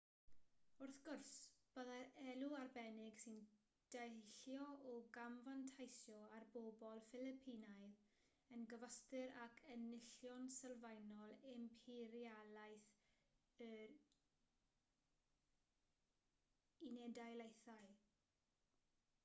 [0.83, 1.31] wrth gwrs
[1.73, 3.35] byddai'r elw arbennig sy'n
[3.95, 7.99] deillio o gamfanteisio ar bobl ffilipinaidd
[8.55, 12.89] yn gyfystyr ag enillion sylfaenol imperialaeth
[13.67, 13.93] yr
[16.87, 17.27] u.d